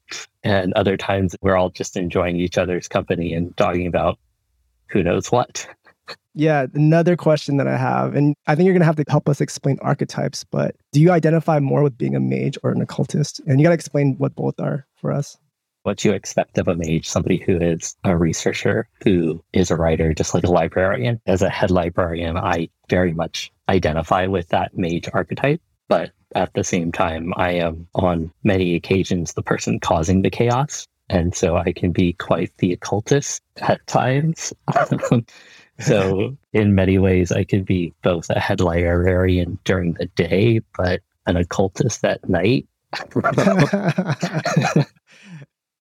[0.44, 4.18] And other times we're all just enjoying each other's company and talking about
[4.90, 5.68] who knows what.
[6.36, 9.28] Yeah, another question that I have, and I think you're going to have to help
[9.28, 13.42] us explain archetypes, but do you identify more with being a mage or an occultist?
[13.46, 15.38] And you got to explain what both are for us
[15.88, 19.78] what do you expect of a mage, somebody who is a researcher, who is a
[19.78, 21.22] writer, just like a librarian.
[21.26, 25.62] As a head librarian, I very much identify with that mage archetype.
[25.88, 30.90] But at the same time, I am on many occasions the person causing the chaos.
[31.10, 34.52] And so I can be quite the occultist at times.
[35.80, 41.00] so in many ways, I can be both a head librarian during the day, but
[41.28, 42.68] an occultist at night.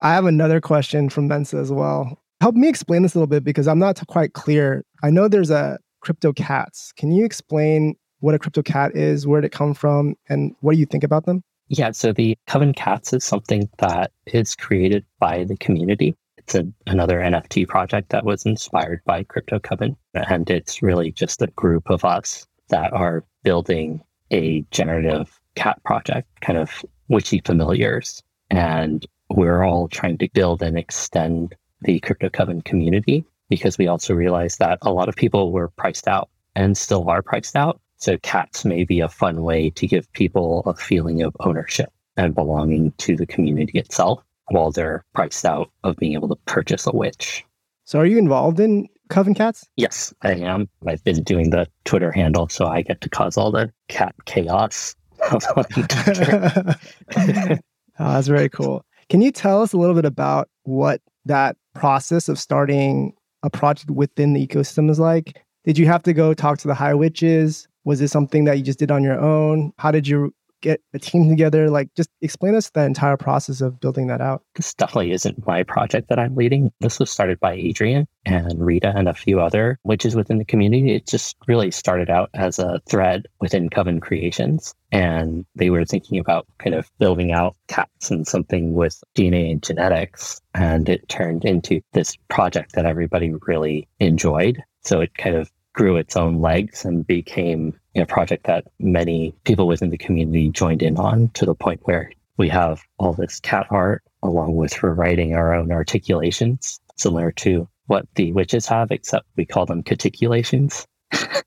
[0.01, 2.21] I have another question from Mensa as well.
[2.41, 4.83] Help me explain this a little bit because I'm not quite clear.
[5.03, 6.91] I know there's a crypto cats.
[6.97, 10.73] Can you explain what a crypto cat is, where did it come from, and what
[10.73, 11.43] do you think about them?
[11.69, 16.15] Yeah, so the Coven Cats is something that is created by the community.
[16.37, 19.97] It's a, another NFT project that was inspired by Crypto Coven.
[20.13, 26.29] And it's really just a group of us that are building a generative cat project,
[26.41, 28.21] kind of witchy familiars.
[28.49, 34.13] And we're all trying to build and extend the Crypto Coven community because we also
[34.13, 37.79] realized that a lot of people were priced out and still are priced out.
[37.97, 42.35] So cats may be a fun way to give people a feeling of ownership and
[42.35, 46.91] belonging to the community itself while they're priced out of being able to purchase a
[46.91, 47.43] witch.
[47.85, 49.65] So are you involved in Coven Cats?
[49.77, 50.67] Yes, I am.
[50.85, 54.95] I've been doing the Twitter handle, so I get to cause all the cat chaos.
[57.97, 58.85] oh, that's very cool.
[59.09, 63.13] Can you tell us a little bit about what that process of starting
[63.43, 65.41] a project within the ecosystem is like?
[65.65, 67.67] Did you have to go talk to the high witches?
[67.83, 69.71] Was it something that you just did on your own?
[69.77, 70.33] How did you
[70.67, 71.69] get a team together?
[71.69, 74.43] Like, just explain us the entire process of building that out.
[74.55, 76.71] This definitely isn't my project that I'm leading.
[76.79, 80.95] This was started by Adrian and Rita and a few other witches within the community.
[80.95, 84.75] It just really started out as a thread within Coven Creations.
[84.91, 89.63] And they were thinking about kind of building out cats and something with DNA and
[89.63, 90.41] genetics.
[90.53, 94.61] And it turned into this project that everybody really enjoyed.
[94.81, 99.67] So it kind of grew its own legs and became a project that many people
[99.67, 103.67] within the community joined in on to the point where we have all this cat
[103.69, 109.45] art along with writing our own articulations, similar to what the witches have, except we
[109.45, 110.87] call them caticulations.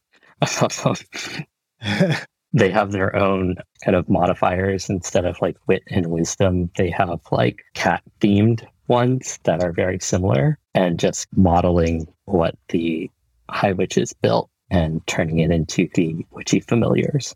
[2.53, 6.71] they have their own kind of modifiers instead of like wit and wisdom.
[6.77, 10.57] They have like cat themed ones that are very similar.
[10.73, 13.11] and just modeling what the
[13.51, 17.35] High Witches built and turning it into the witchy familiars.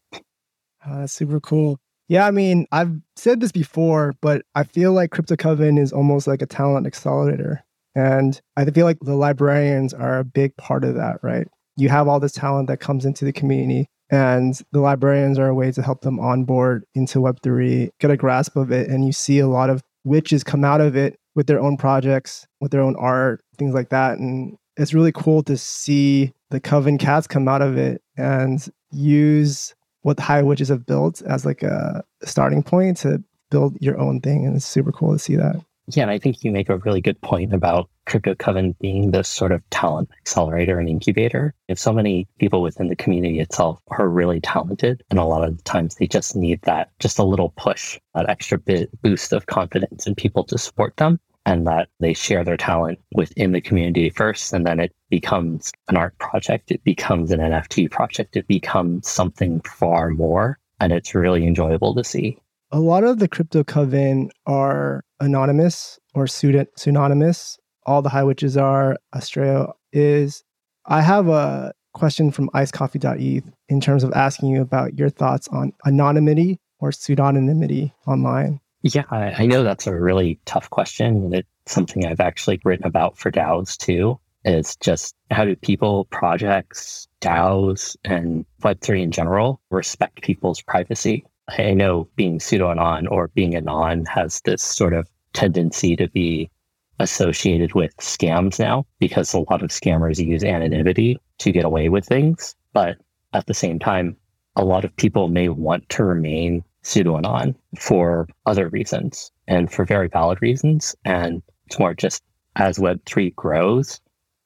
[0.87, 1.79] Oh, that's super cool.
[2.09, 6.27] Yeah, I mean, I've said this before, but I feel like Crypto Coven is almost
[6.27, 7.64] like a talent accelerator.
[7.94, 11.48] And I feel like the librarians are a big part of that, right?
[11.77, 15.55] You have all this talent that comes into the community, and the librarians are a
[15.55, 18.88] way to help them onboard into Web3, get a grasp of it.
[18.88, 22.46] And you see a lot of witches come out of it with their own projects,
[22.61, 24.18] with their own art, things like that.
[24.18, 29.74] And it's really cool to see the Coven cats come out of it and use
[30.02, 34.20] what the high witches have built as like a starting point to build your own
[34.20, 34.44] thing.
[34.46, 35.56] And it's super cool to see that.
[35.88, 39.28] Yeah, and I think you make a really good point about Crypto Coven being this
[39.28, 41.54] sort of talent accelerator and incubator.
[41.68, 45.58] If so many people within the community itself are really talented, and a lot of
[45.58, 49.46] the times they just need that just a little push, that extra bit boost of
[49.46, 54.11] confidence and people to support them, and that they share their talent within the community
[54.11, 59.09] first, and then it becomes an art project, it becomes an NFT project, it becomes
[59.09, 62.38] something far more, and it's really enjoyable to see
[62.74, 67.57] a lot of the crypto coven are anonymous or pseudonymous.
[67.87, 68.96] All the high witches are.
[69.14, 70.42] Astrea is.
[70.87, 75.72] I have a question from icecoffee.eth in terms of asking you about your thoughts on
[75.87, 78.59] anonymity or pseudonymity online.
[78.86, 81.06] Yeah, I, know that's a really tough question.
[81.06, 84.20] And it's something I've actually written about for DAOs too.
[84.44, 91.24] Is just how do people, projects, DAOs, and Web3 in general respect people's privacy?
[91.48, 96.50] I know being pseudo anon or being anon has this sort of tendency to be
[96.98, 102.04] associated with scams now because a lot of scammers use anonymity to get away with
[102.04, 102.54] things.
[102.74, 102.98] But
[103.32, 104.18] at the same time,
[104.56, 109.84] a lot of people may want to remain pseudo anon for other reasons and for
[109.84, 110.94] very valid reasons.
[111.04, 112.22] And it's more just
[112.56, 114.00] as Web3 grows,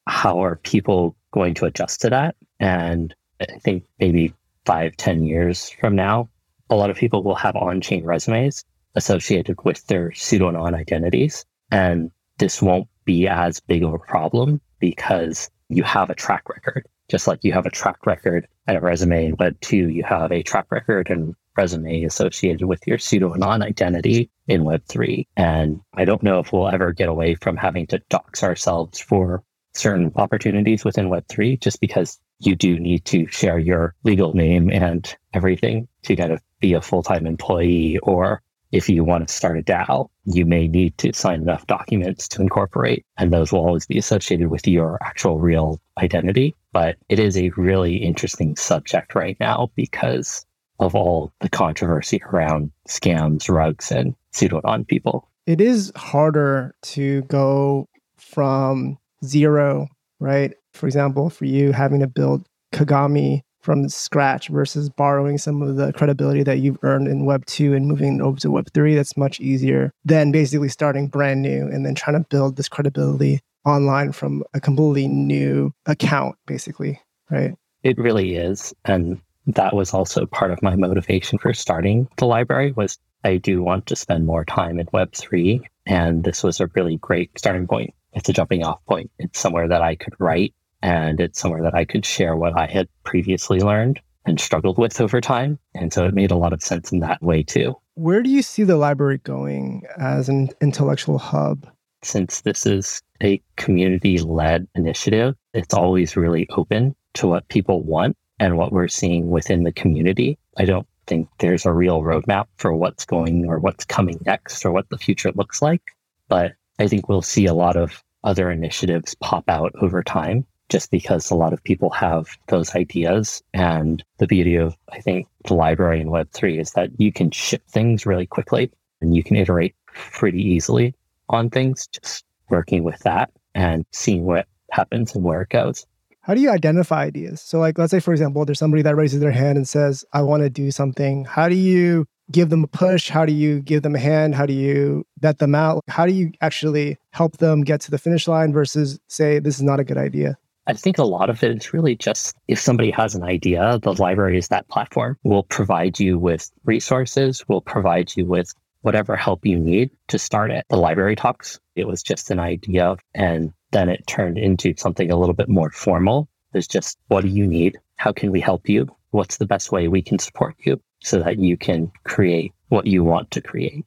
[0.07, 2.37] how are people going to adjust to that?
[2.59, 4.33] And I think maybe
[4.64, 6.29] five, ten years from now,
[6.70, 11.44] a lot of people will have on-chain resumes associated with their pseudonym identities.
[11.70, 16.87] And this won't be as big of a problem because you have a track record.
[17.09, 20.31] Just like you have a track record and a resume in Web 2, you have
[20.31, 25.27] a track record and resume associated with your pseudonym identity in Web 3.
[25.37, 29.42] And I don't know if we'll ever get away from having to dox ourselves for
[29.75, 34.71] certain opportunities within Web 3 just because you do need to share your legal name
[34.71, 37.99] and everything to kind of be a full time employee.
[38.05, 38.40] Or
[38.71, 42.42] if you want to start a DAO, you may need to sign enough documents to
[42.42, 46.55] incorporate, and those will always be associated with your actual real identity.
[46.73, 50.44] But it is a really interesting subject right now because
[50.79, 55.29] of all the controversy around scams, rugs, and pseudonym people.
[55.47, 59.88] It is harder to go from zero,
[60.21, 60.53] right?
[60.75, 65.93] For example, for you having to build Kagami from scratch versus borrowing some of the
[65.93, 69.41] credibility that you've earned in Web 2 and moving over to Web 3, that's much
[69.41, 74.45] easier than basically starting brand new and then trying to build this credibility online from
[74.55, 77.55] a completely new account, basically, right?
[77.83, 78.75] It really is.
[78.85, 83.63] And that was also part of my motivation for starting the library was I do
[83.63, 85.63] want to spend more time in Web3.
[85.87, 87.95] And this was a really great starting point.
[88.13, 89.11] It's a jumping off point.
[89.19, 92.67] It's somewhere that I could write and it's somewhere that I could share what I
[92.67, 95.59] had previously learned and struggled with over time.
[95.75, 97.75] And so it made a lot of sense in that way too.
[97.95, 101.67] Where do you see the library going as an intellectual hub?
[102.03, 108.17] Since this is a community led initiative, it's always really open to what people want
[108.38, 110.38] and what we're seeing within the community.
[110.57, 114.70] I don't think there's a real roadmap for what's going or what's coming next or
[114.70, 115.83] what the future looks like.
[116.29, 120.90] But I think we'll see a lot of other initiatives pop out over time just
[120.90, 123.42] because a lot of people have those ideas.
[123.55, 127.62] And the beauty of, I think, the library in Web3 is that you can ship
[127.68, 128.70] things really quickly
[129.01, 130.94] and you can iterate pretty easily
[131.29, 135.87] on things, just working with that and seeing what happens and where it goes.
[136.29, 137.41] How do you identify ideas?
[137.41, 140.20] So, like, let's say, for example, there's somebody that raises their hand and says, I
[140.20, 141.24] want to do something.
[141.24, 143.09] How do you give them a push?
[143.09, 144.35] How do you give them a hand?
[144.35, 145.83] How do you vet them out?
[145.89, 149.62] How do you actually help them get to the finish line versus say, this is
[149.62, 150.37] not a good idea?
[150.66, 153.95] I think a lot of it is really just if somebody has an idea, the
[153.95, 155.16] library is that platform.
[155.22, 158.53] We'll provide you with resources, we'll provide you with
[158.83, 160.66] whatever help you need to start it.
[160.68, 165.16] The library talks, it was just an idea and then it turned into something a
[165.16, 166.29] little bit more formal.
[166.53, 167.79] There's just what do you need?
[167.97, 168.89] How can we help you?
[169.11, 173.05] What's the best way we can support you so that you can create what you
[173.05, 173.85] want to create?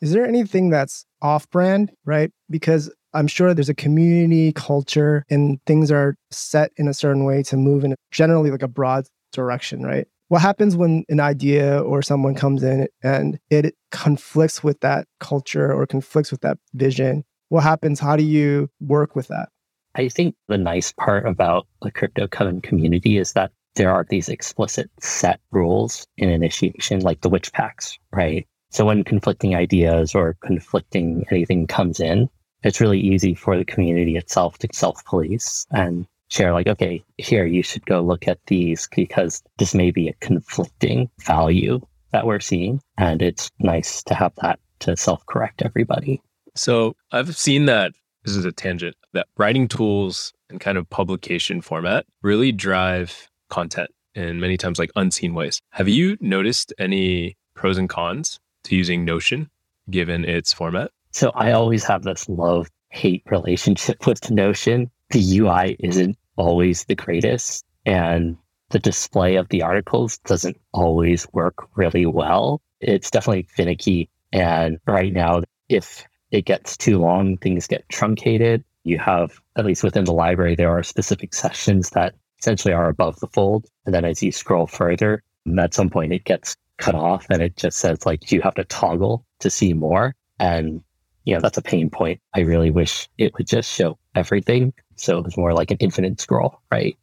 [0.00, 2.30] Is there anything that's off brand, right?
[2.50, 7.42] Because I'm sure there's a community culture and things are set in a certain way
[7.44, 10.06] to move in generally like a broad direction, right?
[10.28, 15.72] What happens when an idea or someone comes in and it conflicts with that culture
[15.72, 17.24] or conflicts with that vision?
[17.48, 18.00] What happens?
[18.00, 19.50] How do you work with that?
[19.94, 24.28] I think the nice part about the Crypto Coven community is that there are these
[24.28, 28.46] explicit set rules in initiation, like the witch packs, right?
[28.70, 32.28] So when conflicting ideas or conflicting anything comes in,
[32.62, 37.46] it's really easy for the community itself to self police and share like, okay, here,
[37.46, 41.80] you should go look at these because this may be a conflicting value
[42.12, 42.80] that we're seeing.
[42.98, 46.20] And it's nice to have that to self correct everybody.
[46.56, 47.92] So I've seen that
[48.24, 53.90] this is a tangent that writing tools and kind of publication format really drive content
[54.14, 55.60] in many times like unseen ways.
[55.70, 59.50] Have you noticed any pros and cons to using Notion
[59.90, 60.90] given its format?
[61.12, 64.90] So I always have this love hate relationship with Notion.
[65.10, 68.36] The UI isn't always the greatest and
[68.70, 72.60] the display of the articles doesn't always work really well.
[72.80, 74.10] It's definitely finicky.
[74.32, 78.64] And right now, if it gets too long, things get truncated.
[78.84, 83.18] You have, at least within the library, there are specific sections that essentially are above
[83.20, 83.66] the fold.
[83.84, 85.22] And then as you scroll further,
[85.58, 88.64] at some point it gets cut off and it just says like you have to
[88.64, 90.14] toggle to see more.
[90.38, 90.82] And,
[91.24, 92.20] you know, that's a pain point.
[92.34, 94.72] I really wish it would just show everything.
[94.96, 96.96] So it was more like an infinite scroll, right?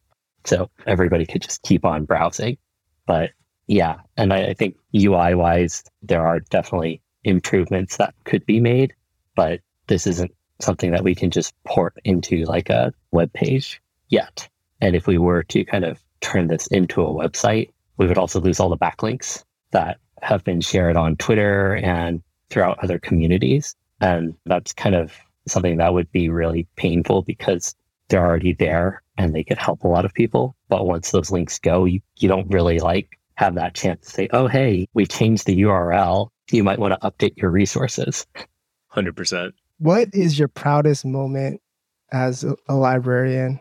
[0.46, 2.58] So everybody could just keep on browsing.
[3.06, 3.32] But
[3.68, 8.94] yeah, and I, I think UI wise, there are definitely improvements that could be made,
[9.36, 14.48] but this isn't something that we can just port into like a web page yet.
[14.82, 18.40] And if we were to kind of turn this into a website, we would also
[18.40, 23.76] lose all the backlinks that have been shared on Twitter and throughout other communities.
[24.00, 25.14] And that's kind of
[25.48, 27.76] something that would be really painful because
[28.08, 30.56] they're already there and they could help a lot of people.
[30.70, 34.30] But once those links go, you, you don't really like have that chance to say,
[34.32, 36.30] oh, hey, we changed the URL.
[36.52, 38.26] You might want to update your resources.
[38.96, 39.54] 100%.
[39.80, 41.62] What is your proudest moment
[42.12, 43.60] as a, a librarian?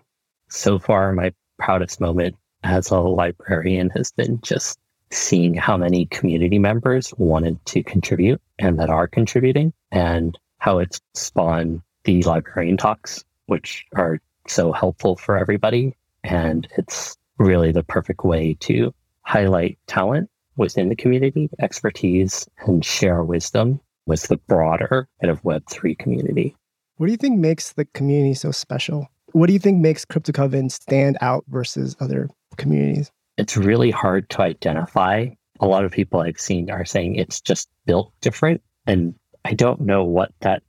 [0.48, 4.78] So far, my proudest moment as a librarian has been just
[5.10, 11.00] seeing how many community members wanted to contribute and that are contributing and how it's
[11.14, 15.94] spawned the librarian talks, which are so helpful for everybody.
[16.24, 23.22] And it's really the perfect way to highlight talent within the community, expertise, and share
[23.22, 26.56] wisdom with the broader kind of Web3 community.
[26.96, 29.08] What do you think makes the community so special?
[29.32, 33.10] What do you think makes Crypto Coven stand out versus other communities?
[33.38, 35.28] It's really hard to identify.
[35.60, 38.60] A lot of people I've seen are saying it's just built different.
[38.86, 40.62] And I don't know what that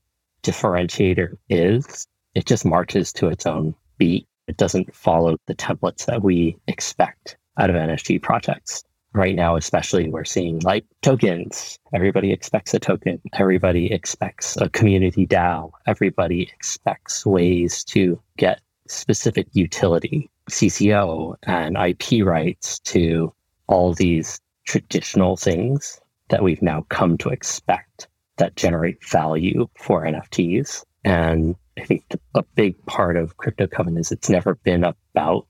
[0.43, 2.07] differentiator is.
[2.35, 4.27] It just marches to its own beat.
[4.47, 10.09] It doesn't follow the templates that we expect out of NFT projects right now, especially
[10.09, 11.79] we're seeing like tokens.
[11.93, 13.21] Everybody expects a token.
[13.33, 15.71] Everybody expects a community DAO.
[15.85, 23.33] Everybody expects ways to get specific utility, CC0 and IP rights to
[23.67, 25.99] all these traditional things
[26.29, 28.07] that we've now come to expect
[28.37, 30.83] that generate value for NFTs.
[31.03, 32.03] And I think
[32.35, 35.47] a big part of Crypto Coven is it's never been about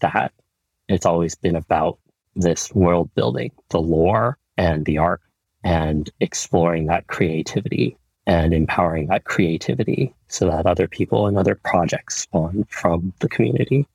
[0.00, 0.32] that.
[0.88, 1.98] It's always been about
[2.36, 5.20] this world building, the lore and the art,
[5.64, 12.16] and exploring that creativity and empowering that creativity so that other people and other projects
[12.16, 13.86] spawn from the community.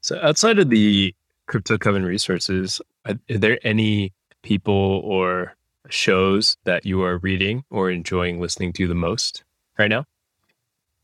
[0.00, 1.14] So, outside of the
[1.46, 5.54] Crypto Coven resources, are, are there any people or
[5.88, 9.44] shows that you are reading or enjoying listening to the most
[9.78, 10.04] right now?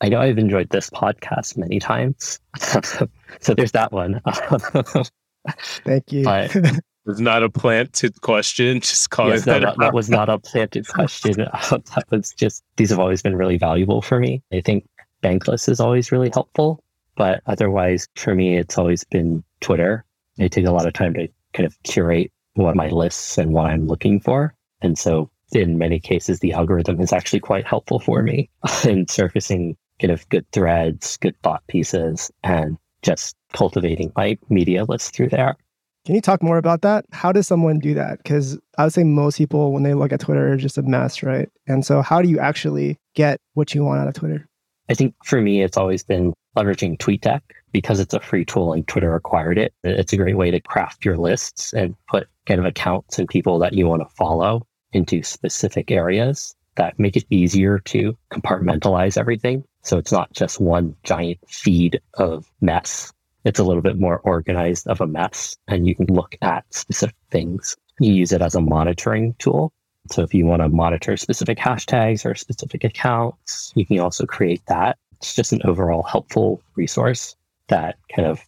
[0.01, 2.39] I know I've enjoyed this podcast many times.
[3.41, 4.21] so there's that one.
[5.85, 6.25] Thank you.
[6.25, 6.55] But
[7.07, 8.81] It's not a planted question.
[8.81, 9.61] Just call yes, it no, that.
[9.61, 11.33] that, that was not a planted question.
[11.37, 14.43] that was just, these have always been really valuable for me.
[14.53, 14.87] I think
[15.23, 16.83] Bankless is always really helpful.
[17.17, 20.05] But otherwise, for me, it's always been Twitter.
[20.39, 23.67] I take a lot of time to kind of curate what my lists and what
[23.67, 24.55] I'm looking for.
[24.83, 28.51] And so in many cases, the algorithm is actually quite helpful for me
[28.85, 35.15] in surfacing kind of good threads, good thought pieces, and just cultivating my media list
[35.15, 35.57] through there.
[36.05, 37.05] Can you talk more about that?
[37.13, 38.19] How does someone do that?
[38.19, 41.23] Because I would say most people, when they look at Twitter, are just a mess,
[41.23, 41.51] right?
[41.67, 44.47] And so, how do you actually get what you want out of Twitter?
[44.89, 47.43] I think for me, it's always been leveraging TweetDeck
[47.73, 49.75] because it's a free tool and Twitter acquired it.
[49.85, 53.59] It's a great way to craft your lists and put kind of accounts and people
[53.59, 59.65] that you want to follow into specific areas that make it easier to compartmentalize everything.
[59.83, 63.13] So it's not just one giant feed of mess.
[63.45, 67.17] It's a little bit more organized of a mess and you can look at specific
[67.31, 67.77] things.
[68.01, 69.73] You use it as a monitoring tool.
[70.11, 74.63] So if you want to monitor specific hashtags or specific accounts, you can also create
[74.67, 74.99] that.
[75.17, 77.37] It's just an overall helpful resource
[77.69, 78.41] that kind of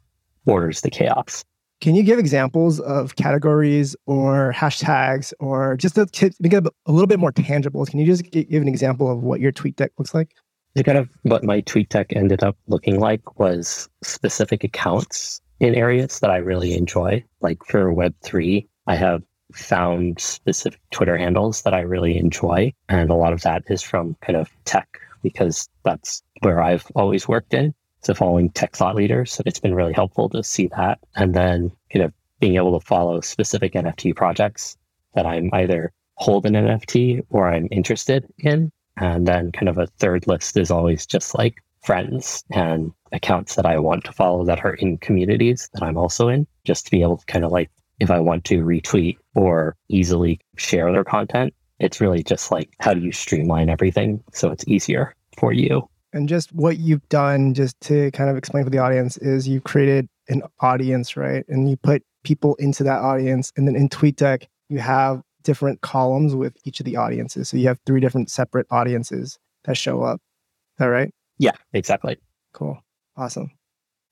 [0.46, 1.44] orders the chaos.
[1.80, 6.06] Can you give examples of categories or hashtags or just to
[6.40, 7.84] make it a little bit more tangible?
[7.86, 10.34] Can you just give an example of what your TweetDeck looks like?
[10.74, 16.20] The kind of what my TweetDeck ended up looking like was specific accounts in areas
[16.20, 17.24] that I really enjoy.
[17.40, 22.72] Like for Web3, I have found specific Twitter handles that I really enjoy.
[22.88, 24.88] And a lot of that is from kind of tech
[25.22, 27.74] because that's where I've always worked in.
[28.02, 30.98] So following tech thought leaders, so it's been really helpful to see that.
[31.16, 34.76] And then kind of being able to follow specific NFT projects
[35.14, 38.72] that I'm either hold an NFT or I'm interested in.
[39.00, 43.66] And then kind of a third list is always just like friends and accounts that
[43.66, 47.02] I want to follow that are in communities that I'm also in, just to be
[47.02, 51.54] able to kind of like, if I want to retweet or easily share their content,
[51.78, 55.88] it's really just like, how do you streamline everything so it's easier for you?
[56.12, 59.64] And just what you've done, just to kind of explain for the audience, is you've
[59.64, 61.44] created an audience, right?
[61.48, 63.52] And you put people into that audience.
[63.56, 67.48] And then in TweetDeck, you have different columns with each of the audiences.
[67.48, 70.16] So you have three different separate audiences that show up.
[70.16, 71.12] Is that right?
[71.38, 72.16] Yeah, exactly.
[72.52, 72.78] Cool.
[73.16, 73.50] Awesome.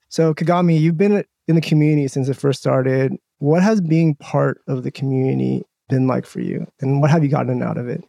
[0.09, 3.15] So Kagami, you've been in the community since it first started.
[3.39, 6.67] What has being part of the community been like for you?
[6.81, 8.03] And what have you gotten out of it?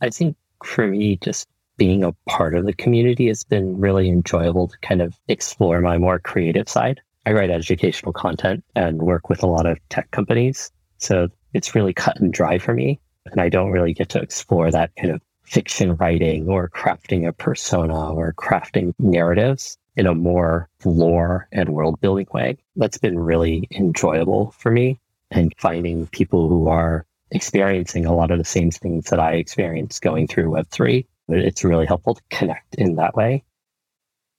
[0.00, 4.68] I think for me, just being a part of the community has been really enjoyable
[4.68, 7.00] to kind of explore my more creative side.
[7.24, 10.70] I write educational content and work with a lot of tech companies.
[10.98, 13.00] So it's really cut and dry for me.
[13.26, 17.32] And I don't really get to explore that kind of fiction writing or crafting a
[17.32, 22.58] persona or crafting narratives in a more lore and world building way.
[22.76, 28.38] That's been really enjoyable for me and finding people who are experiencing a lot of
[28.38, 32.96] the same things that I experienced going through Web3 it's really helpful to connect in
[32.96, 33.44] that way.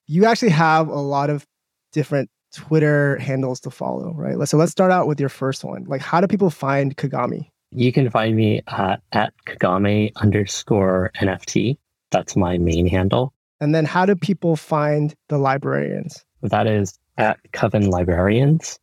[0.07, 1.45] You actually have a lot of
[1.91, 4.35] different Twitter handles to follow, right?
[4.47, 5.83] So let's start out with your first one.
[5.85, 7.49] Like, how do people find Kagami?
[7.71, 11.77] You can find me at, at Kagami underscore NFT.
[12.11, 13.33] That's my main handle.
[13.61, 16.25] And then how do people find the librarians?
[16.41, 18.79] That is at Coven Librarians.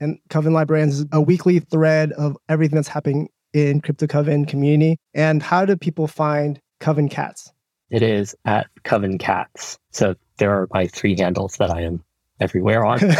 [0.00, 4.96] And Coven Librarians is a weekly thread of everything that's happening in Crypto Coven community.
[5.12, 7.52] And how do people find Coven Cats?
[7.90, 9.78] It is at Coven Cats.
[9.90, 12.04] So there are my three handles that I am
[12.40, 12.98] everywhere on.
[13.02, 13.10] I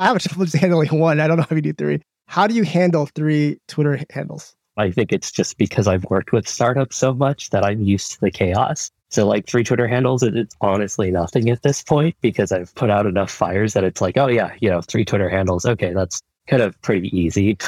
[0.00, 1.20] have a trouble just handling one.
[1.20, 2.00] I don't know how you do three.
[2.26, 4.54] How do you handle three Twitter handles?
[4.76, 8.20] I think it's just because I've worked with startups so much that I'm used to
[8.20, 8.90] the chaos.
[9.08, 13.06] So like three Twitter handles, it's honestly nothing at this point because I've put out
[13.06, 15.66] enough fires that it's like, oh yeah, you know, three Twitter handles.
[15.66, 17.58] Okay, that's kind of pretty easy.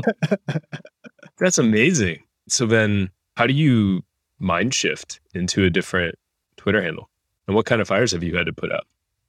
[1.38, 2.22] that's amazing.
[2.48, 4.02] So then how do you
[4.38, 6.14] mind shift into a different
[6.56, 7.10] Twitter handle?
[7.46, 8.86] And what kind of fires have you had to put out?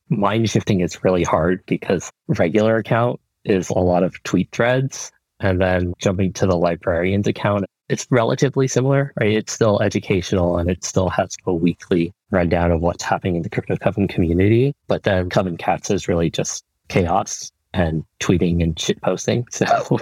[0.09, 5.11] Mind shifting is really hard because regular account is a lot of tweet threads.
[5.39, 9.33] And then jumping to the librarian's account, it's relatively similar, right?
[9.33, 13.49] It's still educational and it still has a weekly rundown of what's happening in the
[13.49, 14.73] Crypto Coven community.
[14.87, 19.45] But then Coven Cats is really just chaos and tweeting and shit posting.
[19.51, 19.99] So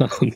[0.00, 0.32] um,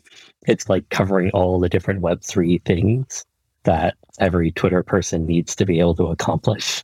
[0.47, 3.25] it's like covering all the different Web3 things
[3.65, 6.83] that every Twitter person needs to be able to accomplish.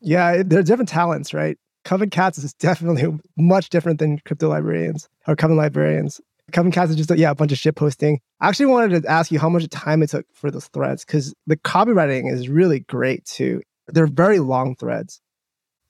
[0.00, 1.56] Yeah, there are different talents, right?
[1.84, 6.20] Coven Cats is definitely much different than crypto librarians or Coven librarians.
[6.52, 8.20] Coven Cats is just, yeah, a bunch of shit posting.
[8.40, 11.34] I actually wanted to ask you how much time it took for those threads because
[11.46, 13.62] the copywriting is really great too.
[13.88, 15.20] They're very long threads.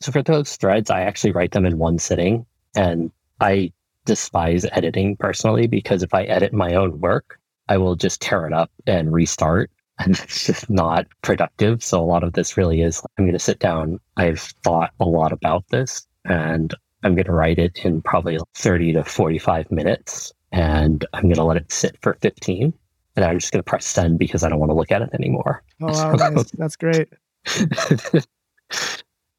[0.00, 2.46] So for those threads, I actually write them in one sitting.
[2.76, 3.10] And
[3.40, 3.72] I
[4.04, 8.52] despise editing personally because if I edit my own work, I will just tear it
[8.52, 9.70] up and restart.
[9.98, 11.82] And it's just not productive.
[11.82, 14.00] So a lot of this really is I'm going to sit down.
[14.16, 18.94] I've thought a lot about this and I'm going to write it in probably 30
[18.94, 22.72] to 45 minutes and I'm going to let it sit for 15.
[23.16, 25.10] And I'm just going to press send because I don't want to look at it
[25.12, 25.64] anymore.
[25.82, 26.50] Oh, wow, nice.
[26.52, 27.08] That's great.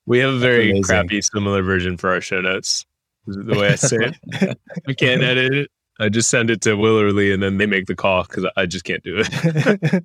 [0.05, 2.85] we have a very crappy similar version for our show notes
[3.25, 4.57] the way I say it.
[4.87, 5.71] I can't edit it.
[5.99, 8.45] I just send it to Will or Lee and then they make the call because
[8.55, 10.03] I just can't do it.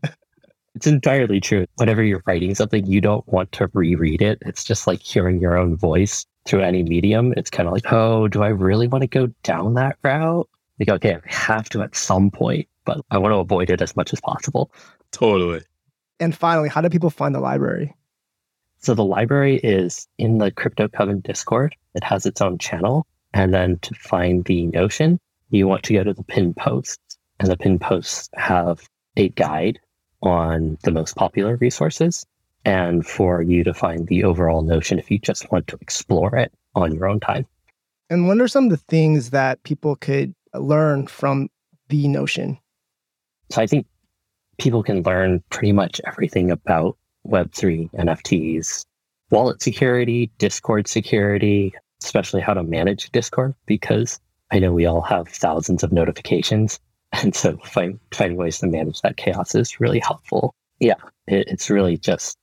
[0.75, 1.67] It's entirely true.
[1.77, 4.39] Whenever you're writing something, you don't want to reread it.
[4.43, 7.33] It's just like hearing your own voice through any medium.
[7.37, 10.49] It's kind of like, oh, do I really want to go down that route?
[10.79, 13.97] Like, okay, I have to at some point but I want to avoid it as
[13.97, 14.71] much as possible.
[15.11, 15.63] Totally.
[16.21, 17.95] And finally, how do people find the library?
[18.79, 21.75] So the library is in the Crypto Coven Discord.
[21.95, 23.07] It has its own channel.
[23.33, 25.19] And then to find the Notion,
[25.51, 27.19] you want to go to the pin posts.
[27.41, 29.81] And the pin posts have a guide
[30.25, 32.27] on the most popular resources
[32.65, 36.53] and for you to find the overall Notion if you just want to explore it
[36.75, 37.47] on your own time.
[38.11, 41.49] And what are some of the things that people could learn from
[41.89, 42.59] the Notion?
[43.51, 43.87] So I think
[44.59, 46.97] people can learn pretty much everything about
[47.27, 48.85] Web3 NFTs,
[49.31, 54.21] wallet security, Discord security, especially how to manage Discord, because
[54.51, 56.79] I know we all have thousands of notifications.
[57.23, 60.55] And so find, finding ways to manage that chaos is really helpful.
[60.81, 60.95] Yeah,
[61.27, 62.39] it, it's really just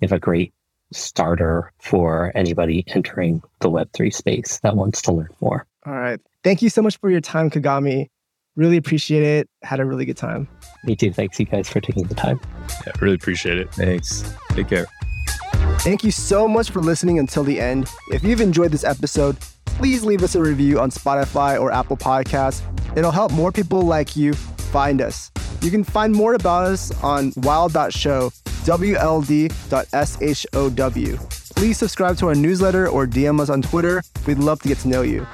[0.00, 0.52] if a great
[0.92, 5.66] starter for anybody entering the Web3 space that wants to learn more.
[5.86, 6.20] All right.
[6.42, 8.08] Thank you so much for your time, Kagami.
[8.56, 9.48] Really appreciate it.
[9.62, 10.48] Had a really good time.
[10.84, 11.12] Me too.
[11.12, 12.40] Thanks, you guys, for taking the time.
[12.86, 13.72] Yeah, really appreciate it.
[13.74, 14.32] Thanks.
[14.50, 14.86] Take care.
[15.80, 17.88] Thank you so much for listening until the end.
[18.10, 19.36] If you've enjoyed this episode,
[19.66, 22.62] please leave us a review on Spotify or Apple Podcasts.
[22.96, 25.30] It'll help more people like you find us.
[25.60, 28.30] You can find more about us on wild.show,
[28.64, 29.52] wld.show.
[31.56, 34.02] Please subscribe to our newsletter or DM us on Twitter.
[34.26, 35.26] We'd love to get to know you.